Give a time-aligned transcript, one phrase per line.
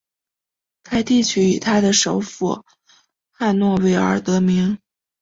[0.81, 2.65] 该地区以它的首府
[3.29, 4.79] 汉诺威而得名。